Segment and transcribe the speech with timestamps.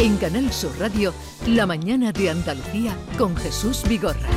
[0.00, 1.12] En Canal Sur Radio,
[1.46, 4.30] La mañana de Andalucía con Jesús Vigorra.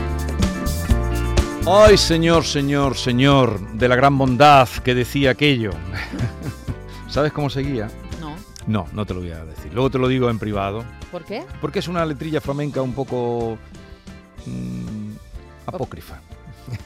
[1.66, 5.72] Ay, señor, señor, señor, de la gran bondad que decía aquello.
[7.08, 7.90] ¿Sabes cómo seguía?
[8.20, 8.36] No.
[8.68, 9.74] No, no te lo voy a decir.
[9.74, 10.84] Luego te lo digo en privado.
[11.10, 11.46] ¿Por qué?
[11.62, 13.58] Porque es una letrilla flamenca un poco
[14.46, 15.12] mm,
[15.68, 16.20] apócrifa.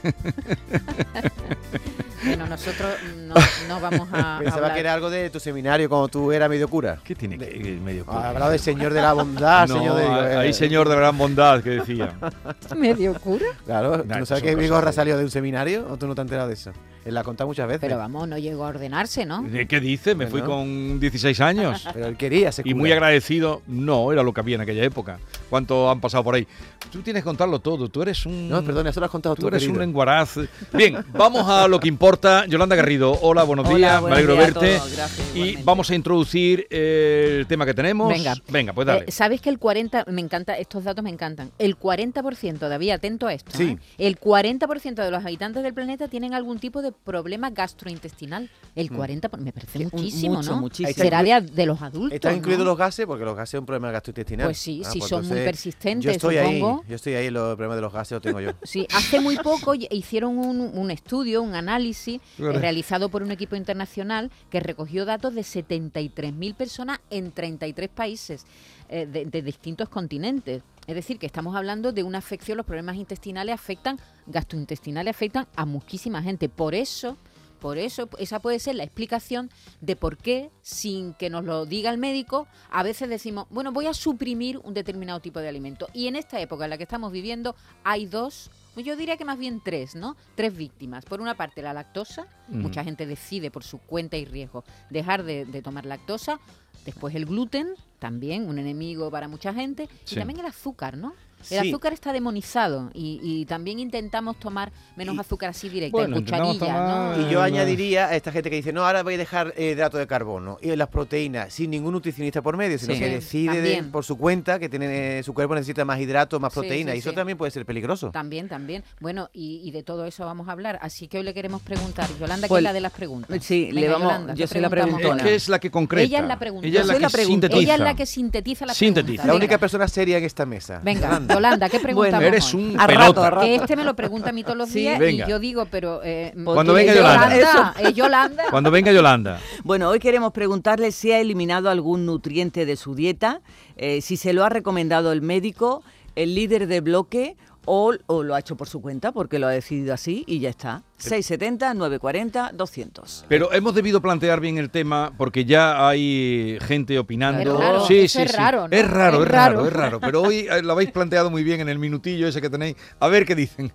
[2.24, 3.34] Bueno, nosotros no,
[3.68, 4.38] no vamos a.
[4.42, 4.74] Pensaba hablar.
[4.74, 6.98] que era algo de tu seminario cuando tú eras medio cura.
[7.04, 10.36] ¿Qué tiene que ir medio Ha hablado del señor de la bondad, No, señor de...
[10.36, 12.14] ahí señor de la gran bondad que decía.
[12.76, 13.46] medio cura.
[13.64, 16.14] Claro, ¿tú Nah, no sabes que Vigorra de- salió de un seminario o tú no
[16.14, 16.72] te has enterado de eso?
[17.08, 17.80] Él la ha contado muchas veces.
[17.80, 19.44] Pero vamos, no llegó a ordenarse, ¿no?
[19.66, 20.14] ¿Qué dice?
[20.14, 21.86] Me fui con 16 años.
[21.94, 25.18] Pero él quería ser Y muy agradecido, no, era lo que había en aquella época.
[25.48, 26.46] ¿Cuánto han pasado por ahí?
[26.92, 28.48] Tú tienes que contarlo todo, tú eres un...
[28.48, 29.74] No, perdón, eso lo has contado tú, Tú eres querido.
[29.74, 30.36] un lenguaraz.
[30.72, 32.44] Bien, vamos a lo que importa.
[32.46, 34.76] Yolanda Garrido, hola, buenos Hola, días, me alegro días verte.
[34.78, 35.62] todos, gracias, y igualmente.
[35.64, 38.08] vamos a introducir eh, el tema que tenemos.
[38.10, 38.34] Venga.
[38.50, 39.04] Venga, pues dale.
[39.06, 43.26] Eh, ¿Sabes que el 40, me encanta, estos datos me encantan, el 40%, David, atento
[43.26, 43.76] a esto, Sí.
[43.98, 44.06] ¿eh?
[44.06, 48.50] el 40% de los habitantes del planeta tienen algún tipo de problema gastrointestinal.
[48.74, 50.60] El 40%, me parece muchísimo, mucho, ¿no?
[50.60, 50.92] muchísimo.
[50.94, 52.38] Será de, de los adultos, ¿Están ¿no?
[52.38, 53.06] incluidos los gases?
[53.06, 54.46] Porque los gases son un problema gastrointestinal.
[54.46, 56.82] Pues sí, Ah, si pues son muy persistentes, Yo estoy supongo.
[56.84, 58.50] ahí, yo estoy ahí, los problemas de los gases los tengo yo.
[58.62, 62.58] Sí, hace muy poco hicieron un, un estudio, un análisis eh, Claro.
[62.60, 68.44] realizado por un equipo internacional que recogió datos de 73.000 personas en 33 países
[68.88, 70.62] eh, de, de distintos continentes.
[70.88, 75.66] Es decir, que estamos hablando de una afección, los problemas intestinales afectan, gastrointestinales afectan a
[75.66, 76.48] muchísima gente.
[76.48, 77.18] Por eso,
[77.60, 79.50] por eso, esa puede ser la explicación
[79.82, 83.84] de por qué, sin que nos lo diga el médico, a veces decimos, bueno, voy
[83.84, 85.88] a suprimir un determinado tipo de alimento.
[85.92, 89.38] Y en esta época en la que estamos viviendo hay dos, yo diría que más
[89.38, 90.16] bien tres, ¿no?
[90.34, 91.04] Tres víctimas.
[91.04, 92.26] Por una parte, la lactosa.
[92.48, 96.40] Mucha gente decide por su cuenta y riesgo dejar de, de tomar lactosa.
[96.84, 99.88] Después el gluten, también un enemigo para mucha gente.
[100.04, 100.14] Sí.
[100.14, 101.14] Y también el azúcar, ¿no?
[101.40, 101.68] El Sí.
[101.68, 106.20] azúcar está demonizado y, y también intentamos tomar menos Y- azúcar así directa, Bueno, en
[106.22, 107.26] intentamos cucharilla, tomar- ¿no?
[107.28, 109.98] Y yo añadiría a esta gente que dice, no, ahora voy a dejar eh, hidrato
[109.98, 113.00] de carbono y las proteínas sin ningún nutricionista por medio, sino Sí.
[113.00, 116.52] que decide de- por su cuenta que tiene, eh, su cuerpo necesita más hidrato, más
[116.52, 116.92] Sí, proteína.
[116.92, 117.16] sí, y eso sí.
[117.16, 118.10] también puede ser peligroso.
[118.10, 118.82] También, también.
[119.00, 120.78] Bueno, y, y de todo eso vamos a hablar.
[120.82, 122.08] Así que hoy le queremos preguntar.
[122.18, 123.44] Yolanda, que Pues, es la de las preguntas.
[123.44, 125.22] sí, le vamos- Yolanda, yo ¿qué soy la Es preguntona.
[125.22, 126.04] que es la que concreta.
[126.04, 126.66] Ella es la pregunta.
[126.66, 127.32] Ella es Yo la soy que la pregunta.
[127.48, 127.60] sintetiza.
[127.62, 129.04] Ella es la que sintetiza la Sintetiza.
[129.04, 129.26] pregunta.
[129.26, 129.44] La Venga.
[129.44, 130.80] única persona seria en esta mesa.
[130.82, 131.68] Venga, Yolanda.
[131.68, 133.26] ¿qué preguntamos Bueno, Eres un A rato, pelota.
[133.26, 133.46] a rato.
[133.46, 134.80] Que este me lo pregunta a mí todos los Sí.
[134.80, 135.26] días Venga.
[135.26, 136.00] y yo digo, pero...
[136.04, 137.36] eh, Cuando venga Yolanda.
[137.36, 138.44] Yolanda, es Yolanda.
[138.50, 139.40] Cuando venga Yolanda.
[139.64, 143.40] Bueno, hoy queremos preguntarle si ha eliminado algún nutriente de su dieta,
[143.76, 145.82] eh, si se lo ha recomendado el médico,
[146.16, 147.36] el líder de bloque
[147.68, 150.48] o, o lo ha hecho por su cuenta porque lo ha decidido así y ya
[150.48, 150.82] está.
[150.96, 153.26] 670, 940, 200.
[153.28, 157.52] Pero hemos debido plantear bien el tema porque ya hay gente opinando.
[157.54, 158.36] Es raro, sí, sí, es sí.
[158.36, 158.76] raro, ¿no?
[158.76, 159.66] Es raro, Es es raro, raro.
[159.66, 160.00] es raro.
[160.00, 162.76] Pero hoy eh, lo habéis planteado muy bien en el minutillo ese que tenéis.
[163.00, 163.72] A ver qué dicen.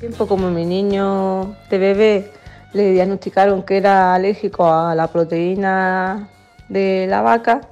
[0.00, 2.32] tiempo como mi niño de bebé
[2.74, 6.28] le diagnosticaron que era alérgico a la proteína
[6.68, 7.62] de la vaca,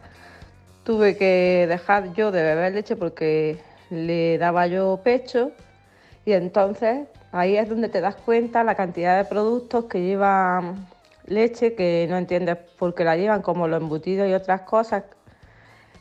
[0.85, 3.59] tuve que dejar yo de beber leche porque
[3.91, 5.51] le daba yo pecho
[6.25, 10.87] y entonces ahí es donde te das cuenta la cantidad de productos que llevan
[11.27, 15.05] leche que no entiendes por qué la llevan, como los embutidos y otras cosas.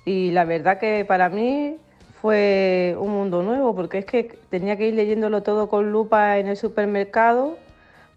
[0.05, 1.77] Y la verdad que para mí
[2.21, 6.47] fue un mundo nuevo, porque es que tenía que ir leyéndolo todo con lupa en
[6.47, 7.57] el supermercado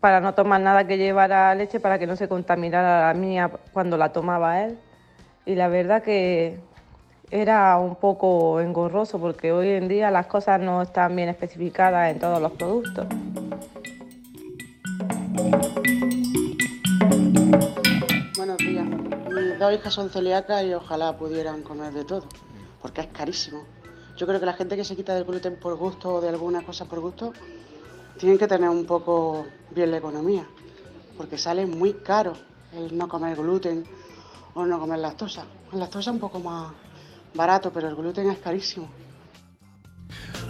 [0.00, 3.96] para no tomar nada que llevara leche para que no se contaminara la mía cuando
[3.96, 4.78] la tomaba él.
[5.48, 6.58] Y la verdad que
[7.30, 12.18] era un poco engorroso porque hoy en día las cosas no están bien especificadas en
[12.18, 13.06] todos los productos.
[18.36, 18.86] Buenos días.
[18.86, 22.24] Mis dos hijas son celíacas y ojalá pudieran comer de todo,
[22.82, 23.62] porque es carísimo.
[24.16, 26.62] Yo creo que la gente que se quita del gluten por gusto o de alguna
[26.62, 27.32] cosa por gusto,
[28.18, 30.44] tienen que tener un poco bien la economía,
[31.16, 32.32] porque sale muy caro
[32.72, 33.84] el no comer gluten
[34.56, 35.44] o no comer lactosa.
[35.72, 36.72] La lactosa es un poco más
[37.34, 38.88] barato, pero el gluten es carísimo.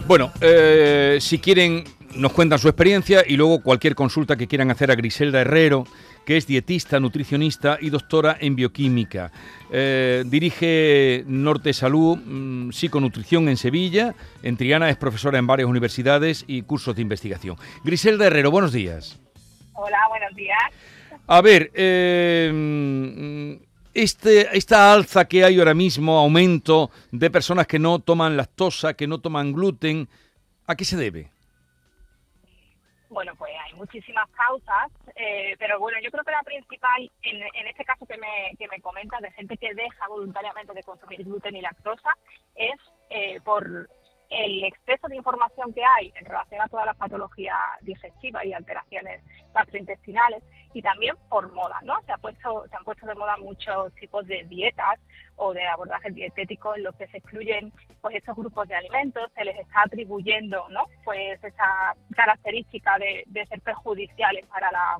[0.07, 1.83] Bueno, eh, si quieren,
[2.15, 5.83] nos cuentan su experiencia y luego cualquier consulta que quieran hacer a Griselda Herrero,
[6.25, 9.31] que es dietista, nutricionista y doctora en bioquímica.
[9.71, 14.15] Eh, dirige Norte Salud, mm, Psiconutrición en Sevilla.
[14.41, 17.57] En Triana es profesora en varias universidades y cursos de investigación.
[17.83, 19.19] Griselda Herrero, buenos días.
[19.73, 20.57] Hola, buenos días.
[21.27, 23.66] A ver, eh, mm,
[23.97, 29.07] este, esta alza que hay ahora mismo, aumento de personas que no toman lactosa, que
[29.07, 30.07] no toman gluten,
[30.67, 31.31] ¿a qué se debe?
[33.09, 37.83] Bueno, pues hay muchísimas causas, eh, pero bueno, yo creo que la principal, en, este
[37.85, 41.61] caso que me, que me comentas, de gente que deja voluntariamente de consumir gluten y
[41.61, 42.11] lactosa,
[42.53, 42.79] es
[43.09, 43.89] eh, por
[44.29, 49.23] el exceso de información que hay en relación a todas las patologías digestivas y alteraciones
[49.57, 50.43] gastrointestinales
[50.73, 51.99] y también por moda, ¿no?
[52.05, 54.99] Se, ha puesto, se han puesto de moda muchos tipos de dietas
[55.35, 57.71] o de abordajes dietéticos en los que se excluyen
[58.01, 60.85] pues estos grupos de alimentos, se les está atribuyendo, ¿no?
[61.03, 64.97] Pues esa característica de, de ser perjudiciales para la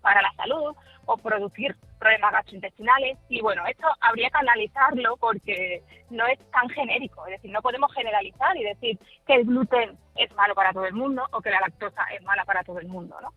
[0.00, 0.74] para la salud
[1.06, 3.18] o producir problemas gastrointestinales.
[3.28, 7.92] Y bueno, esto habría que analizarlo porque no es tan genérico, es decir, no podemos
[7.94, 11.60] generalizar y decir que el gluten es malo para todo el mundo o que la
[11.60, 13.32] lactosa es mala para todo el mundo, ¿no?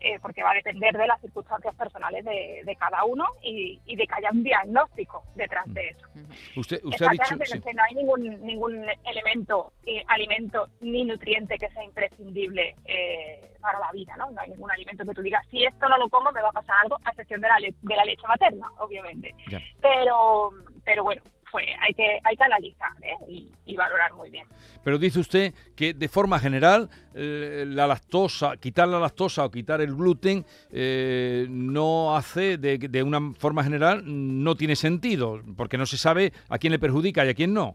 [0.00, 4.14] Eh, porque va a depender de las circunstancias personales de, cada uno y, de que
[4.14, 6.06] haya un diagnóstico detrás de eso.
[6.54, 7.36] Usted, usted ha dicho...
[7.36, 13.80] Que no hay ningún, ningún elemento, eh, alimento ni nutriente que sea imprescindible eh, para
[13.80, 14.30] la vida, ¿no?
[14.30, 16.52] No hay ningún alimento que tú digas, si esto no lo como me va a
[16.52, 19.34] pasar algo, a excepción de la, de la leche materna, obviamente.
[19.80, 20.52] Pero,
[20.84, 23.46] pero bueno, pues hay que, hay que analizar ¿eh?
[23.66, 24.46] y, valorar muy bien.
[24.82, 29.80] Pero dice usted que de forma general eh, la lactosa, quitar la lactosa o quitar
[29.80, 35.86] el gluten eh, no hace, de, de una forma general, no tiene sentido, porque no
[35.86, 37.74] se sabe a quién le perjudica y a quién no.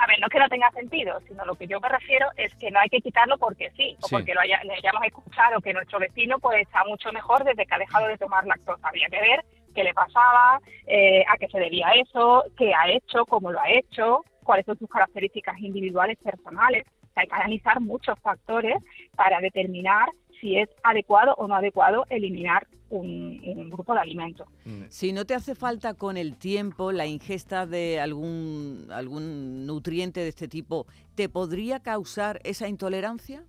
[0.00, 2.54] A ver, no es que no tenga sentido, sino lo que yo me refiero es
[2.54, 5.74] que no hay que quitarlo porque sí, o porque lo haya, le hayamos escuchado que
[5.74, 8.88] nuestro vecino pues está mucho mejor desde que ha dejado de tomar lactosa.
[8.88, 9.44] Habría que ver
[9.74, 13.70] qué le pasaba, eh, a qué se debía eso, qué ha hecho, cómo lo ha
[13.70, 16.84] hecho, cuáles son sus características individuales personales.
[17.16, 18.76] hay que analizar muchos factores
[19.16, 20.08] para determinar
[20.40, 24.48] si es adecuado o no adecuado eliminar un, grupo de alimentos.
[24.64, 24.84] Mm.
[24.88, 30.28] Si no te hace falta con el tiempo la ingesta de algún, algún nutriente de
[30.28, 33.44] este tipo, ¿te podría causar esa intolerancia?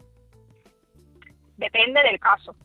[1.58, 2.56] Depende del caso.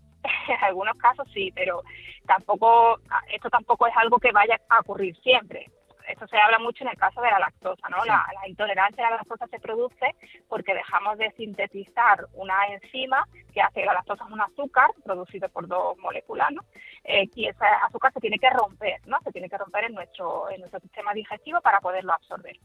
[0.49, 1.83] En algunos casos sí, pero
[2.27, 3.01] tampoco
[3.33, 5.71] esto tampoco es algo que vaya a ocurrir siempre.
[6.09, 8.05] Esto se habla mucho en el caso de la lactosa, ¿no?
[8.05, 10.15] La, intolerancia a la lactosa se produce
[10.49, 15.67] porque dejamos de sintetizar una enzima que hace la lactosa es un azúcar producido por
[15.67, 16.63] dos moléculas, ¿no?
[17.03, 19.19] Eh, y ese azúcar se tiene que romper, ¿no?
[19.25, 22.57] Se tiene que romper en nuestro en nuestro sistema digestivo para poderlo absorber.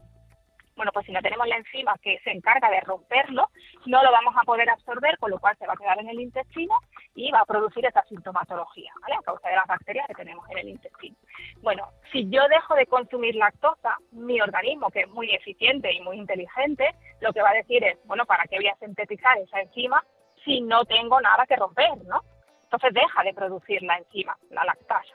[0.76, 3.50] Bueno, pues si no tenemos la enzima que se encarga de romperlo,
[3.86, 6.20] no lo vamos a poder absorber, con lo cual se va a quedar en el
[6.20, 6.78] intestino
[7.14, 9.16] y va a producir esa sintomatología, ¿vale?
[9.16, 11.16] A causa de las bacterias que tenemos en el intestino.
[11.60, 16.16] Bueno, si yo dejo de consumir lactosa, mi organismo, que es muy eficiente y muy
[16.16, 20.02] inteligente, lo que va a decir es, bueno, ¿para qué voy a sintetizar esa enzima
[20.44, 22.20] si no tengo nada que romper, ¿no?
[22.64, 25.14] Entonces deja de producir la enzima, la lactasa.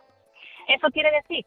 [0.67, 1.45] Eso quiere decir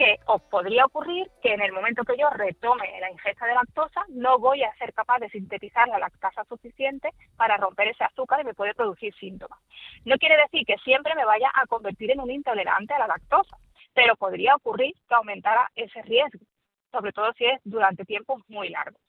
[0.00, 4.02] que os podría ocurrir que en el momento que yo retome la ingesta de lactosa
[4.08, 8.44] no voy a ser capaz de sintetizar la lactasa suficiente para romper ese azúcar y
[8.44, 9.58] me puede producir síntomas.
[10.06, 13.58] No quiere decir que siempre me vaya a convertir en un intolerante a la lactosa,
[13.92, 16.46] pero podría ocurrir que aumentara ese riesgo,
[16.90, 19.02] sobre todo si es durante tiempos muy largos.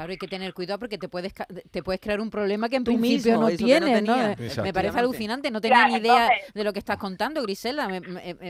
[0.00, 1.34] Claro, hay que tener cuidado porque te puedes
[1.70, 5.60] te puedes crear un problema que en principio no tienes, no, Me parece alucinante, no
[5.60, 7.86] tenía ni idea de lo que estás contando, Grisela.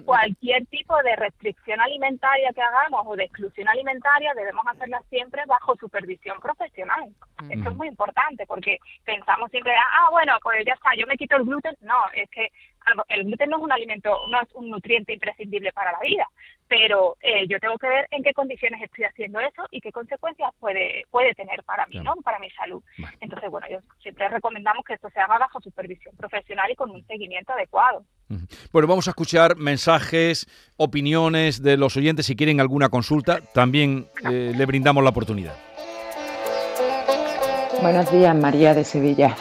[0.04, 5.74] cualquier tipo de restricción alimentaria que hagamos o de exclusión alimentaria debemos hacerla siempre bajo
[5.74, 7.10] supervisión profesional.
[7.48, 11.34] Esto es muy importante porque pensamos siempre, ah, bueno, pues ya está, yo me quito
[11.34, 11.74] el gluten.
[11.80, 12.46] No, es que
[13.08, 16.26] el gluten no es un alimento, no es un nutriente imprescindible para la vida,
[16.68, 20.50] pero eh, yo tengo que ver en qué condiciones estoy haciendo eso y qué consecuencias
[20.58, 22.14] puede puede tener para mí, ¿no?
[22.16, 22.82] Para mi salud.
[23.20, 27.06] Entonces, bueno, yo siempre recomendamos que esto se haga bajo supervisión profesional y con un
[27.06, 28.04] seguimiento adecuado.
[28.72, 30.46] Bueno, vamos a escuchar mensajes,
[30.76, 32.26] opiniones de los oyentes.
[32.26, 35.56] Si quieren alguna consulta, también eh, le brindamos la oportunidad.
[37.82, 39.34] Buenos días, María de Sevilla.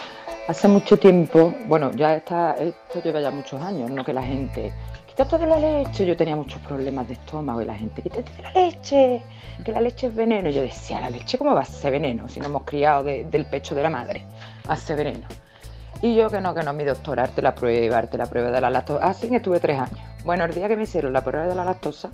[0.50, 4.04] Hace mucho tiempo, bueno, ya está, esto lleva ya muchos años, ¿no?
[4.04, 4.74] Que la gente,
[5.06, 8.42] quítate de la leche, yo tenía muchos problemas de estómago y la gente, quítate de
[8.42, 9.22] la leche,
[9.64, 10.50] que la leche es veneno.
[10.50, 13.76] Yo decía, ¿la leche cómo va a ser veneno si no hemos criado del pecho
[13.76, 14.26] de la madre?
[14.68, 15.28] Hace veneno.
[16.02, 18.60] Y yo que no, que no, mi doctor, arte la prueba, arte la prueba de
[18.60, 19.06] la lactosa.
[19.06, 20.00] Así que estuve tres años.
[20.26, 22.10] Bueno, el día que me hicieron la prueba de la lactosa,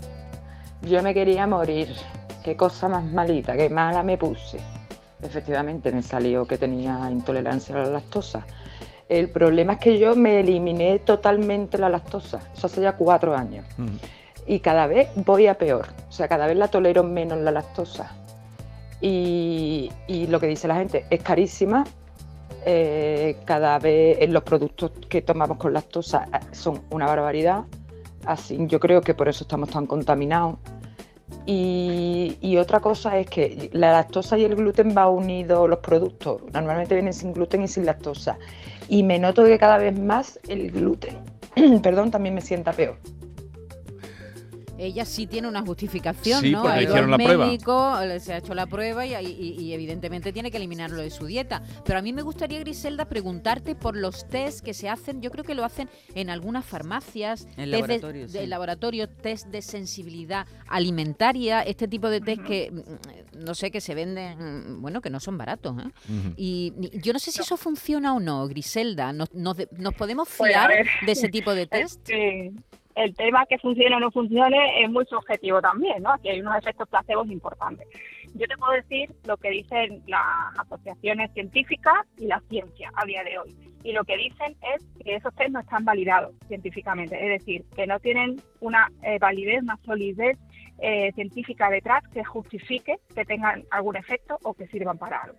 [0.81, 1.95] yo me quería morir.
[2.43, 4.59] Qué cosa más malita, qué mala me puse
[5.25, 8.46] efectivamente me salió que tenía intolerancia a la lactosa.
[9.08, 13.65] El problema es que yo me eliminé totalmente la lactosa, eso hace ya cuatro años.
[14.48, 18.12] Y cada vez voy a peor, o sea, cada vez la tolero menos la lactosa.
[19.01, 19.91] Y,
[20.29, 21.84] lo que dice la gente, es carísima,
[22.65, 27.65] eh, cada vez los productos que tomamos con lactosa eh, son una barbaridad,
[28.25, 30.58] así yo creo que por eso estamos tan contaminados
[31.46, 36.41] Y, otra cosa es que la lactosa y el gluten va unido los productos.
[36.53, 38.38] Normalmente vienen sin gluten y sin lactosa.
[38.88, 41.17] Y me noto que cada vez más el gluten,
[41.82, 42.98] perdón, también me sienta peor.
[44.77, 46.62] Ella sí tiene una justificación, Sí, ¿no?
[46.62, 47.46] porque Ha le ido hicieron al la prueba.
[47.46, 51.10] médico, le- se ha hecho la prueba y, y- y evidentemente tiene que eliminarlo de
[51.10, 51.62] su dieta.
[51.86, 55.22] Pero a mí me gustaría, Griselda, preguntarte por los test que se hacen.
[55.22, 57.46] Yo creo que lo hacen en algunas farmacias.
[57.55, 63.44] En de- laboratorios, de, laboratorio, test de sensibilidad alimentaria, este tipo de test que, mm,
[63.46, 64.38] no sé, que se venden,
[64.77, 65.75] mm, bueno, que no son baratos.
[65.84, 65.89] ¿eh?
[66.38, 69.12] Y y yo no sé si eso funciona o no, Griselda.
[69.13, 70.72] ¿Nos, nos, de- nos podemos Pues, fiar
[71.05, 72.00] de ese tipo de test?
[72.10, 72.53] Este,
[72.95, 76.13] el tema que funcione o no funcione es muy subjetivo también, ¿no?
[76.13, 77.87] Aquí hay unos efectos placebos importantes.
[78.33, 83.23] Yo te puedo decir lo que dicen las asociaciones científicas y la ciencia a día
[83.23, 83.55] de hoy.
[83.83, 87.85] Y lo que dicen es que esos test no están validados científicamente, es decir, que
[87.85, 90.37] no tienen una eh, validez, una solidez
[90.79, 95.37] eh, científica detrás que justifique que tengan algún efecto o que sirvan para algo.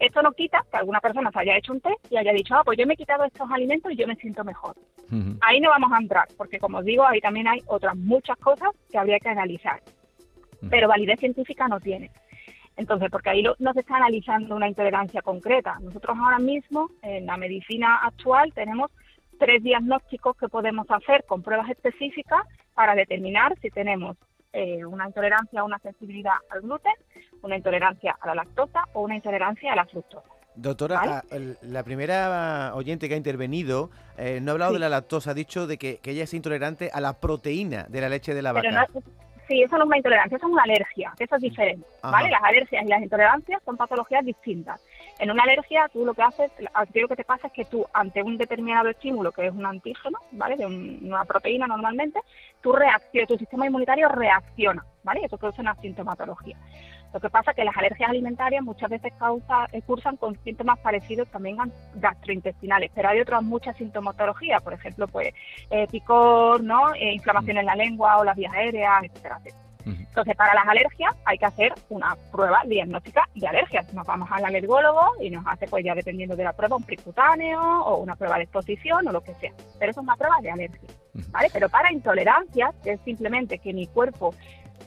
[0.00, 2.62] Esto no quita que alguna persona se haya hecho un test y haya dicho, ah,
[2.64, 4.74] pues yo me he quitado estos alimentos y yo me siento mejor.
[5.42, 8.70] Ahí no vamos a entrar, porque como os digo, ahí también hay otras muchas cosas
[8.90, 9.80] que habría que analizar.
[10.70, 12.10] Pero validez científica no tiene.
[12.76, 15.78] Entonces, porque ahí lo- no se está analizando una intolerancia concreta.
[15.80, 18.90] Nosotros ahora mismo, en la medicina actual, tenemos
[19.38, 22.40] tres diagnósticos que podemos hacer con pruebas específicas
[22.74, 24.16] para determinar si tenemos
[24.52, 26.92] eh, una intolerancia o una sensibilidad al gluten,
[27.42, 30.26] una intolerancia a la lactosa o una intolerancia a la fructosa.
[30.56, 31.12] Doctora, ¿Vale?
[31.12, 33.90] a- el- la primera oyente que ha intervenido
[34.42, 34.74] no ha hablado Sí.
[34.76, 38.00] de la lactosa, ha dicho de que, que ella es intolerante a la proteína de
[38.00, 38.88] la leche de la Pero vaca.
[38.92, 39.00] no,
[39.48, 42.10] sí, eso no es una intolerancia, eso es una alergia, eso es diferente, Ajá.
[42.12, 42.30] ¿vale?
[42.30, 44.80] Las alergias y las intolerancias son patologías distintas.
[45.20, 47.66] En una alergia, tú lo que haces, a ti lo que te pasa es que
[47.66, 50.56] tú, ante un determinado estímulo, que es un antígeno, ¿vale?
[50.56, 52.20] De un- una proteína normalmente,
[52.62, 55.20] tu reacción, tu sistema inmunitario reacciona, ¿vale?
[55.22, 56.56] Eso produce una sintomatología.
[57.12, 60.78] Lo que pasa es que las alergias alimentarias muchas veces causa, eh, cursan con síntomas
[60.78, 65.34] parecidos también a gastrointestinales, pero hay otras muchas sintomatologías, por ejemplo, pues
[65.70, 66.94] eh, picor, ¿no?
[66.94, 69.69] Eh, inflamación en la lengua o las vías aéreas, etcétera, etcétera.
[69.86, 73.92] Entonces, para las alergias hay que hacer una prueba diagnóstica de alergias.
[73.94, 77.60] Nos vamos al alergólogo y nos hace, pues ya dependiendo de la prueba, un percutáneo
[77.60, 79.52] o una prueba de exposición o lo que sea.
[79.78, 80.88] Pero eso es una prueba de alergia,
[81.30, 81.48] ¿vale?
[81.52, 84.34] Pero para intolerancias, que es simplemente que mi cuerpo,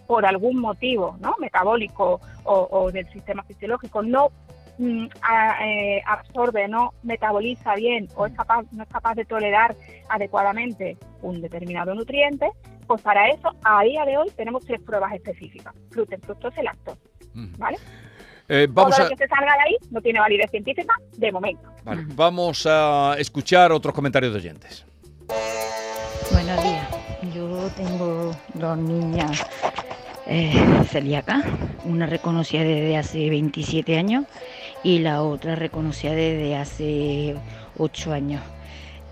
[0.07, 1.35] por algún motivo, ¿no?
[1.39, 4.29] Metabólico o, o del sistema fisiológico, no
[4.77, 9.75] mm, a- eh, absorbe, no metaboliza bien o es capaz, no es capaz de tolerar
[10.09, 12.49] adecuadamente un determinado nutriente,
[12.87, 16.99] pues para eso a día de hoy tenemos tres pruebas específicas, gluten, fructosa y lactosa,
[17.57, 17.77] ¿vale?
[18.49, 21.31] Eh, vamos, Todo a, lo que se salga de ahí no tiene validez científica de
[21.31, 21.69] momento.
[21.85, 24.85] vale, vamos a escuchar otros comentarios de oyentes.
[26.31, 26.87] Buenos días.
[27.33, 29.45] Yo tengo dos niñas
[30.27, 30.53] eh,
[30.89, 31.45] celíacas,
[31.85, 34.25] una reconocida desde hace 27 años
[34.83, 37.35] y la otra reconocida desde hace
[37.77, 38.41] 8 años.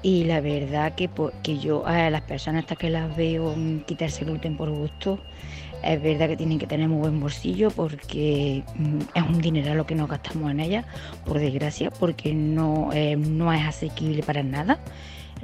[0.04, 1.10] Y la verdad que,
[1.44, 5.20] que yo a las personas hasta que las veo mm, quitarse gluten por gusto,
[5.84, 9.86] es verdad que tienen que tener muy buen bolsillo porque mm, es un dineral lo
[9.86, 10.86] que nos gastamos en ellas,
[11.26, 14.80] por desgracia, porque no, eh, no es asequible para nada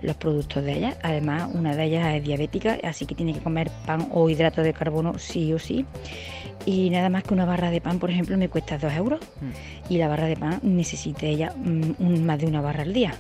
[0.02, 0.98] los productos de ellas.
[1.04, 4.74] Además, una de ellas es diabética, así que tiene que comer pan o hidrato de
[4.74, 5.86] carbono sí o sí.
[6.66, 9.20] Y nada más que una barra de pan, por ejemplo, me cuesta 2 euros.
[9.90, 13.14] Y la barra de pan necesita ella mm, más de una barra al día.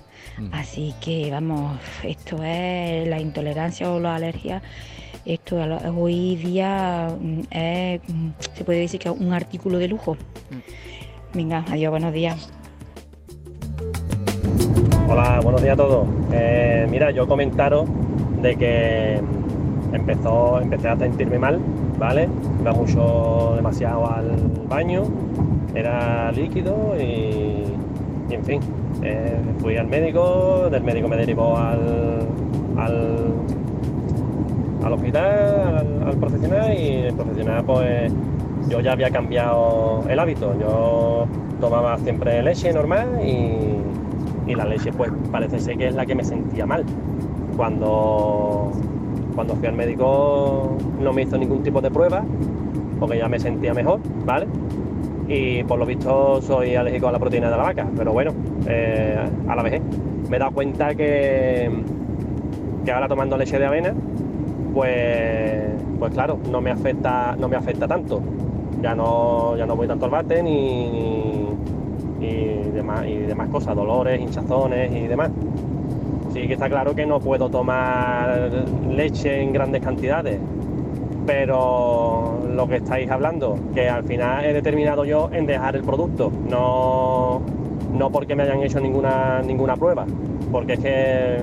[0.51, 4.61] Así que vamos, esto es la intolerancia o la alergia.
[5.25, 5.57] Esto
[5.95, 10.17] hoy día mm, es, mm, se puede decir que es un artículo de lujo.
[11.33, 12.51] Venga, adiós, buenos días.
[15.09, 16.05] Hola, buenos días a todos.
[16.33, 17.87] Eh, mira, yo comentaros
[18.41, 19.21] de que
[19.93, 21.61] empezó, empecé a sentirme mal,
[21.97, 22.27] ¿vale?
[22.59, 24.35] Iba mucho, demasiado al
[24.67, 25.03] baño,
[25.73, 27.63] era líquido y,
[28.29, 28.59] y en fin,
[29.01, 32.27] eh, fui al médico, del médico me derivó al,
[32.77, 33.17] al,
[34.83, 38.11] al hospital, al, al profesional y el profesional pues
[38.67, 41.27] yo ya había cambiado el hábito, yo
[41.61, 43.77] tomaba siempre leche normal y,
[44.47, 46.83] y la leche pues parece ser que es la que me sentía mal.
[47.55, 48.71] Cuando,
[49.35, 52.23] cuando fui al médico no me hizo ningún tipo de prueba
[52.99, 54.47] porque ya me sentía mejor, ¿vale?
[55.27, 58.31] Y por lo visto soy alérgico a la proteína de la vaca, pero bueno,
[58.67, 59.81] eh, a la vez
[60.29, 61.69] me he dado cuenta que,
[62.85, 63.93] que ahora tomando leche de avena,
[64.73, 68.21] pues, pues claro, no me afecta, no me afecta tanto.
[68.81, 71.16] Ya no, ya no voy tanto al bate ni,
[72.19, 75.31] y demás, y demás cosas, dolores, hinchazones y demás.
[76.33, 78.49] Sí que está claro que no puedo tomar
[78.89, 80.39] leche en grandes cantidades,
[81.25, 86.31] pero lo que estáis hablando, que al final he determinado yo en dejar el producto,
[86.49, 87.41] no,
[87.93, 90.05] no porque me hayan hecho ninguna, ninguna prueba,
[90.51, 91.37] porque es que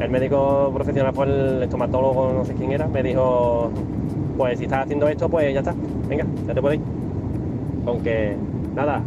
[0.00, 3.70] el médico profesional, pues el estomatólogo, no sé quién era, me dijo,
[4.36, 5.74] pues si estás haciendo esto, pues ya está,
[6.08, 6.84] venga, ya te puedes ir.
[7.86, 8.36] Aunque,
[8.74, 9.02] nada,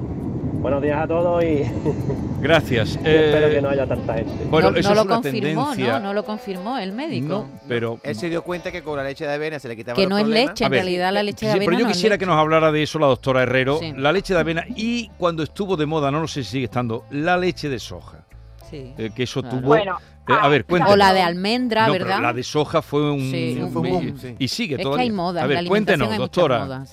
[0.64, 1.62] buenos días a todos y
[2.42, 2.96] Gracias.
[3.04, 4.32] espero Eh, que no haya tanta gente.
[4.50, 5.94] Bueno, no, eso no es lo una confirmó, tendencia.
[6.00, 6.00] ¿no?
[6.08, 7.28] No lo confirmó el médico.
[7.28, 9.96] No, pero Él se dio cuenta que con la leche de avena se le quitaba
[9.96, 10.50] que los no es problemas.
[10.50, 12.36] leche, en ver, realidad la leche de Sí, avena pero yo no quisiera que nos
[12.38, 13.78] hablara de eso la doctora Herrero.
[13.80, 13.94] Sí.
[13.96, 17.06] La leche de avena y cuando estuvo de moda, no lo sé si sigue estando,
[17.12, 18.26] la leche de soja.
[18.70, 18.94] Sí.
[18.98, 19.58] Eh, que eso Claro.
[19.58, 19.68] tuvo...
[19.68, 20.98] Bueno, Eh, a ver, O cuéntenos.
[20.98, 22.22] la de almendra, No, pero ¿verdad?
[22.22, 23.20] la de soja fue un...
[23.30, 24.36] Sí, un sí.
[24.40, 26.86] Y sigue es que hay modas, A ver, cuéntenos, doctora.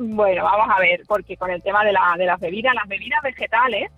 [0.00, 3.20] Bueno, vamos a ver, porque con el tema de, la, de las bebidas, las bebidas
[3.20, 3.90] vegetales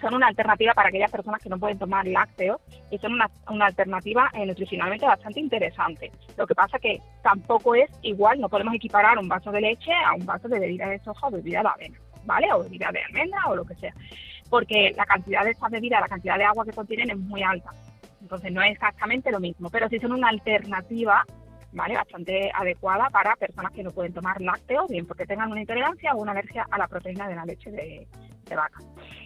[0.00, 2.60] son una alternativa para aquellas personas que no pueden tomar lácteos
[2.90, 6.10] y son una, una alternativa eh, nutricionalmente bastante interesante.
[6.36, 10.14] Lo que pasa que tampoco es igual, no podemos equiparar un vaso de leche a
[10.14, 12.52] un vaso de bebida de soja o bebida de avena, ¿vale?
[12.52, 13.94] O bebida de almendra o lo que sea.
[14.50, 17.70] Porque la cantidad de estas bebidas, la cantidad de agua que contienen es muy alta.
[18.20, 21.24] Entonces no es exactamente lo mismo, pero sí son una alternativa
[21.72, 21.94] ¿vale?
[21.94, 26.18] Bastante adecuada para personas que no pueden tomar lácteos, bien porque tengan una intolerancia o
[26.22, 28.06] una alergia a la proteína de la leche de,
[28.54, 28.78] vaca.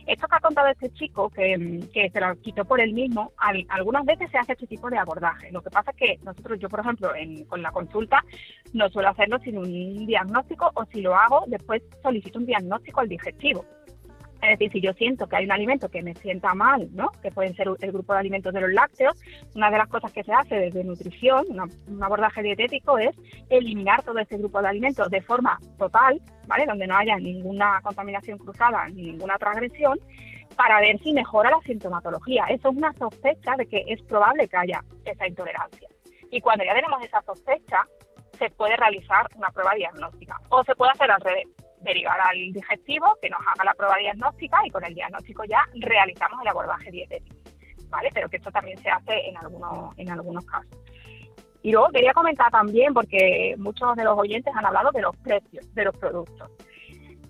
[0.07, 3.67] Esto que ha contado este chico, que, que se lo quitó por él mismo, al-
[3.69, 5.53] algunas veces se hace este tipo de abordaje.
[5.53, 8.25] Lo que pasa es que nosotros, yo por ejemplo, en- con la consulta,
[8.73, 13.09] no suelo hacerlo sin un diagnóstico o si lo hago, después solicito un diagnóstico al
[13.09, 13.65] digestivo.
[14.43, 17.11] Es decir, si yo siento que hay un alimento que me sienta mal, ¿no?
[17.23, 19.15] que pueden ser el grupo de alimentos de los lácteos,
[19.55, 21.47] una de las cosas que se hace desde nutrición,
[21.87, 23.15] un abordaje dietético, es
[23.51, 26.65] eliminar todo ese grupo de alimentos de forma total, ¿vale?
[26.67, 29.99] Donde no haya ninguna contaminación cruzada ni ninguna otra agresión,
[30.57, 32.45] para ver si mejora la sintomatología.
[32.49, 35.89] Eso es una sospecha de que es probable que haya esa intolerancia.
[36.31, 37.87] Y cuando ya tenemos esa sospecha,
[38.39, 40.41] se puede realizar una prueba diagnóstica.
[40.49, 41.47] O se puede hacer al revés,
[41.81, 46.41] derivar al digestivo que nos haga la prueba diagnóstica y con el diagnóstico ya realizamos
[46.43, 47.37] el abordaje dietético.
[47.89, 48.11] ¿Vale?
[48.15, 50.79] Pero que esto también se hace en algunos, en algunos casos.
[51.63, 55.75] Y luego quería comentar también, porque muchos de los oyentes han hablado de los precios
[55.75, 56.51] de los productos.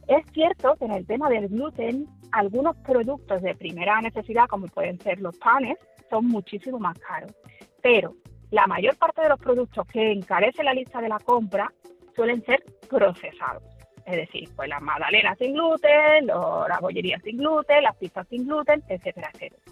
[0.06, 5.00] Es cierto que en el tema del gluten, algunos productos de primera necesidad, como pueden
[5.00, 5.78] ser los panes,
[6.10, 7.32] son muchísimo más caros.
[7.82, 8.14] Pero
[8.50, 11.72] la mayor parte de los productos que encarece la lista de la compra
[12.14, 13.62] suelen ser procesados.
[14.10, 18.46] Es decir, pues las magdalenas sin gluten, los- las bollerías sin gluten, las pizzas sin
[18.46, 19.62] gluten, etcétera, etcétera.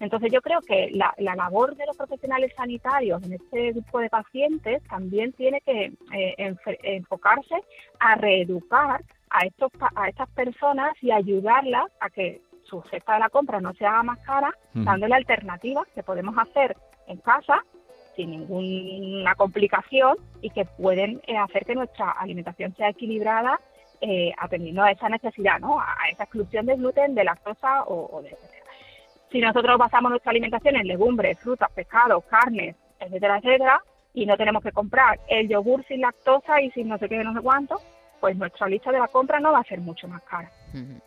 [0.00, 4.10] Entonces yo creo que la, la labor de los profesionales sanitarios en este grupo de
[4.10, 7.54] pacientes también tiene que eh, enf- enfocarse
[8.00, 13.28] a reeducar a, estos, a estas personas y ayudarlas a que su cesta de la
[13.28, 14.84] compra no se haga más cara, Ujú.
[14.84, 17.62] dándole alternativas que podemos hacer en casa
[18.16, 23.60] sin ninguna complicación y que pueden eh, hacer que nuestra alimentación sea equilibrada
[24.00, 25.80] eh, atendiendo a esa necesidad, ¿no?
[25.80, 28.64] a a esa exclusión de gluten, de lactosa o, o de etcétera.
[29.30, 34.62] Si nosotros basamos nuestra alimentación en legumbres, frutas, pescados, carnes, etcétera, etcétera, y no tenemos
[34.62, 37.80] que comprar el yogur sin lactosa y sin no sé qué, no sé cuánto,
[38.20, 40.50] pues nuestra lista de la compra no va a ser mucho más cara.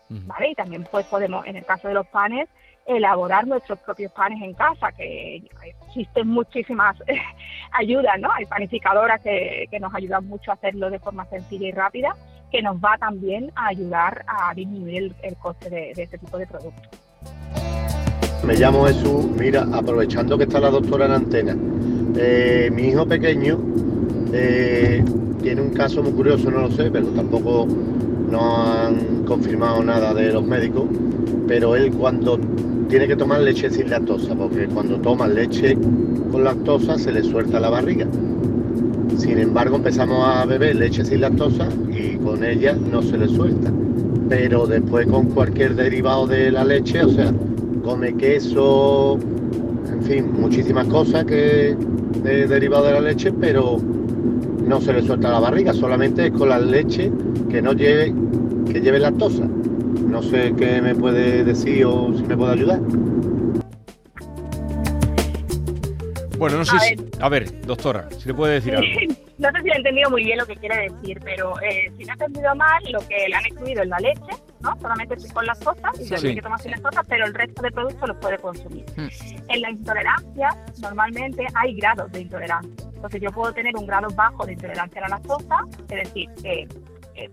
[0.09, 0.49] ¿vale?
[0.49, 2.49] Y también pues podemos, en el caso de los panes,
[2.87, 5.43] elaborar nuestros propios panes en casa, que
[5.87, 6.97] existen muchísimas
[7.73, 8.31] ayudas, ¿no?
[8.31, 12.15] Hay panificadoras que, que nos ayudan mucho a hacerlo de forma sencilla y rápida,
[12.51, 16.47] que nos va también a ayudar a disminuir el, el coste de, este tipo de
[16.47, 16.87] productos.
[18.45, 21.57] Me llamo Jesús, mira, aprovechando que está la doctora en antena,
[22.15, 23.59] eh, mi hijo pequeño
[24.31, 25.03] eh,
[25.41, 30.31] tiene un caso muy curioso, no lo sé, pero tampoco no han confirmado nada de
[30.31, 30.85] los médicos,
[31.47, 32.39] pero él cuando
[32.87, 35.77] tiene que tomar leche sin lactosa, porque cuando toma leche
[36.31, 38.07] con lactosa se le suelta la barriga.
[39.17, 43.71] Sin embargo, empezamos a beber leche sin lactosa y con ella no se le suelta.
[44.29, 47.33] Pero después con cualquier derivado de la leche, o sea,
[47.83, 49.17] come queso,
[49.91, 51.75] en fin, muchísimas cosas que
[52.23, 53.77] de derivado de la leche, pero
[54.65, 57.11] no se le suelta la barriga, solamente es con la leche
[57.49, 58.13] que no lleve,
[58.71, 59.47] que lleve lactosa.
[60.01, 62.79] No sé qué me puede decir o si me puede ayudar.
[66.37, 66.95] Bueno, no sé A si...
[67.19, 68.87] A ver, doctora, si le puede decir algo.
[69.39, 72.11] no sé si he entendido muy bien lo que quiere decir, pero eh, si no
[72.11, 74.77] he entendido mal, lo que le han excluido es la leche, ¿no?
[74.79, 76.35] Solamente con las cosas y Sí.
[76.35, 78.85] que tomar sin lactosa, pero el resto de productos los puede consumir.
[78.95, 79.07] Hmm.
[79.49, 82.85] En la intolerancia, normalmente hay grados de intolerancia.
[82.95, 85.57] Entonces, yo puedo tener un grado bajo de intolerancia a la lactosa,
[85.89, 86.67] es decir, que eh,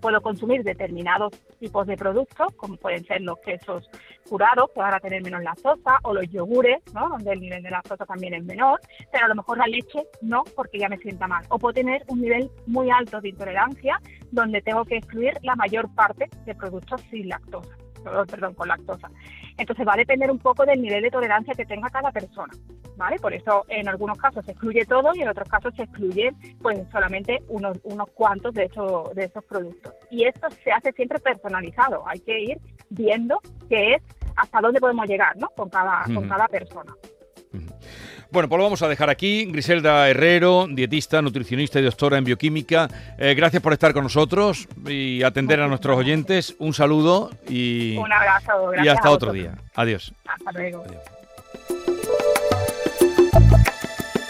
[0.00, 3.88] puedo consumir determinados tipos de productos, como pueden ser los quesos
[4.28, 7.08] curados, que van a tener menos lactosa, o los yogures, ¿no?
[7.08, 8.80] donde el nivel de lactosa también es menor,
[9.12, 11.44] pero a lo mejor la leche no, porque ya me sienta mal.
[11.48, 15.92] O puedo tener un nivel muy alto de intolerancia, donde tengo que excluir la mayor
[15.94, 19.10] parte de productos sin lactosa perdón, con lactosa.
[19.56, 22.52] Entonces va a depender un poco del nivel de tolerancia que tenga cada persona,
[22.96, 23.18] ¿vale?
[23.18, 26.80] Por eso en algunos casos se excluye todo y en otros casos se excluye pues
[26.90, 29.92] solamente unos, unos cuantos de esos, de esos productos.
[30.10, 32.58] Y esto se hace siempre personalizado, hay que ir
[32.90, 34.02] viendo qué es
[34.36, 35.48] hasta dónde podemos llegar, ¿no?
[35.50, 36.92] Con cada, con cada persona.
[38.34, 39.44] Bueno, pues lo vamos a dejar aquí.
[39.44, 42.88] Griselda Herrero, dietista, nutricionista y doctora en bioquímica.
[43.16, 46.56] Eh, gracias por estar con nosotros y atender a nuestros oyentes.
[46.58, 48.72] Un saludo y, Un abrazo.
[48.82, 49.54] y hasta otro día.
[49.76, 50.12] Adiós.
[50.26, 50.84] Hasta luego.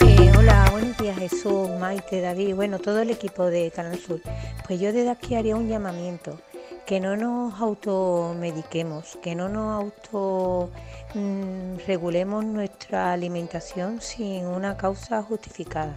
[0.01, 4.21] Eh, hola, buenos días Jesús, Maite, David, bueno, todo el equipo de Canal Sur.
[4.67, 6.39] Pues yo desde aquí haría un llamamiento,
[6.87, 10.71] que no nos automediquemos, que no nos auto
[11.15, 15.97] mm, regulemos nuestra alimentación sin una causa justificada.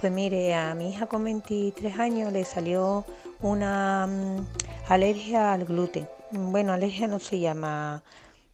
[0.00, 3.04] Pues mire, a mi hija con 23 años le salió
[3.40, 4.46] una mm,
[4.88, 6.08] alergia al gluten.
[6.32, 8.02] Bueno, alergia no se llama...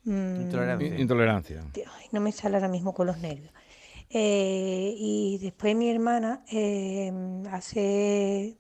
[0.05, 0.99] mm, Intolerancia.
[0.99, 1.65] Intolerancia.
[1.75, 3.53] Ay, no me sale ahora mismo con los nervios.
[4.11, 7.13] Eh, y después mi hermana, eh,
[7.53, 8.60] hace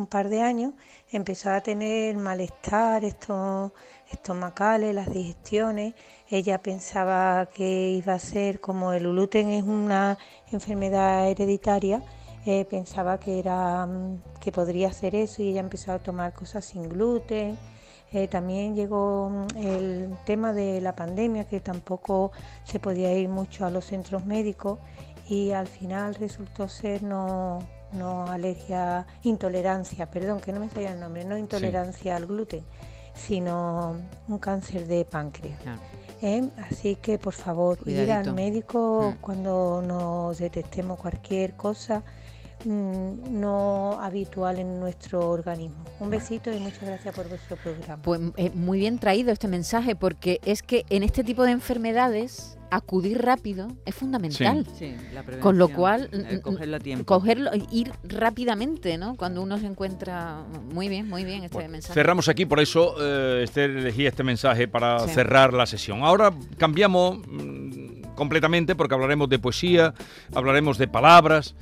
[0.00, 0.72] un par de años,
[1.10, 3.72] empezó a tener malestar estos
[4.10, 5.94] estomacales, las digestiones.
[6.28, 10.18] Ella pensaba que iba a ser como el gluten es una
[10.50, 12.02] enfermedad hereditaria,
[12.46, 16.64] eh, pensaba que era mm, que podría ser eso y ella empezó a tomar cosas
[16.64, 17.58] sin gluten.
[18.12, 22.32] Eh, también llegó mm, el tema de la pandemia, que tampoco
[22.64, 24.78] se podía ir mucho a los centros médicos
[25.28, 27.60] y al final resultó ser no,
[27.92, 32.64] no alergia, intolerancia, perdón, que no me salía el nombre, no intolerancia al gluten,
[33.14, 33.96] sino
[34.28, 35.58] un cáncer de páncreas.
[36.22, 36.48] ¿eh?
[36.70, 42.02] Así que por favor, ir al médico cuando nos detectemos cualquier cosa
[42.64, 45.84] mm, no habitual en nuestro organismo.
[45.98, 48.02] Un besito y muchas gracias por vuestro programa.
[48.02, 52.56] Pues eh, muy bien traído este mensaje porque es que en este tipo de enfermedades
[52.70, 54.66] acudir rápido es fundamental.
[54.78, 57.04] Sí, la Con lo cual, eh, cogerlo a tiempo.
[57.04, 59.16] cogerlo, ir rápidamente, ¿no?
[59.16, 61.94] Cuando uno se encuentra muy bien, muy bien este mensaje.
[61.94, 65.10] Cerramos aquí, por eso eh, Esther elegí este mensaje para Sí.
[65.14, 66.02] cerrar la sesión.
[66.02, 69.94] Ahora cambiamos mm, completamente porque hablaremos de poesía,
[70.34, 71.54] hablaremos de palabras.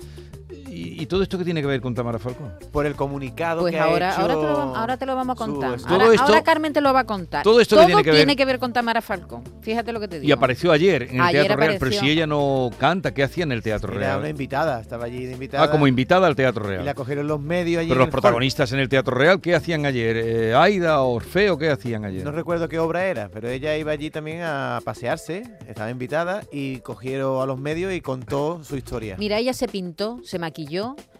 [0.78, 2.52] ¿Y, y todo esto qué tiene que ver con Tamara Falcón?
[2.70, 5.16] Por el comunicado Pues que ahora, ha hecho ahora, te lo, vamos- ahora te lo
[5.16, 5.70] vamos a contar.
[5.70, 7.42] Ahora, Todo esto- ahora Carmen te lo va a contar.
[7.42, 9.42] todo esto que tiene que ver- tiene que ver con Tamara Falcón.
[9.60, 10.28] Fíjate lo que te digo.
[10.28, 13.44] Y apareció ayer en el Ayer Teatro Real, pero si ella no canta, ¿qué hacía
[13.44, 14.18] en el Teatro Era Real?
[14.20, 15.64] una invitada, estaba allí de invitada.
[15.64, 16.94] Ah, como invitada al Teatro Y la Real.
[16.94, 17.88] cogieron los medios allí.
[17.88, 20.16] Pero los protagonistas en el Teatro Real, ¿qué hacían ayer?
[20.16, 22.24] Eh, ¿Aida, Orfeo, qué hacían ayer?
[22.24, 26.78] No recuerdo qué obra era, pero ella iba allí también a pasearse, estaba invitada y
[26.80, 29.16] cogieron a los medios y contó su historia.
[29.18, 30.67] Mira, ella se pintó, se maquilló,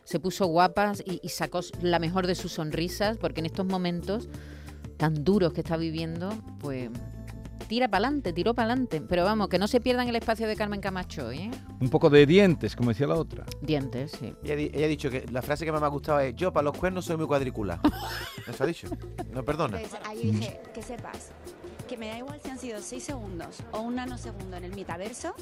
[0.05, 4.29] se puso guapa y, y sacó la mejor de sus sonrisas, porque en estos momentos
[4.97, 6.91] tan duros que está viviendo, pues
[7.69, 9.01] tira para adelante, tiró para adelante.
[9.01, 11.51] Pero vamos, que no se pierdan el espacio de Carmen Camacho, ¿eh?
[11.81, 13.45] Un poco de dientes, como decía la otra.
[13.61, 14.35] Dientes, sí.
[14.43, 16.65] Ella, ella ha dicho que la frase que más me ha gustado es: Yo para
[16.65, 17.79] los cuernos soy muy cuadricular.
[18.49, 18.89] Eso ha dicho.
[19.31, 19.79] No perdona.
[19.79, 21.31] Pues ahí dije, que sepas,
[21.87, 25.35] que me da igual si han sido 6 segundos o un nanosegundo en el metaverso,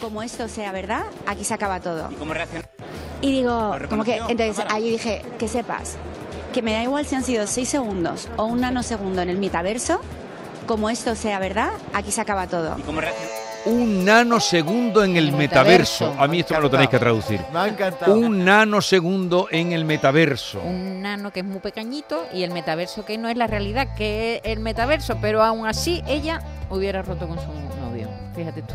[0.00, 2.08] como esto sea verdad, aquí se acaba todo.
[2.18, 2.66] ¿Cómo reacciona?
[3.20, 5.96] Y digo, ¿Lo como que, entonces ahí dije, que sepas,
[6.52, 10.00] que me da igual si han sido 6 segundos o un nanosegundo en el metaverso,
[10.66, 12.76] como esto sea verdad, aquí se acaba todo.
[12.84, 13.30] ¿Cómo reacciona?
[13.66, 16.04] Un nanosegundo en el El metaverso.
[16.04, 16.22] metaverso.
[16.22, 17.40] A mí esto me lo tenéis que traducir.
[17.52, 18.14] Me ha encantado.
[18.14, 20.60] Un nanosegundo en el metaverso.
[20.60, 24.36] Un nano que es muy pequeñito y el metaverso que no es la realidad, que
[24.36, 27.46] es el metaverso, pero aún así ella hubiera roto con su
[27.80, 28.08] novio.
[28.36, 28.74] Fíjate tú.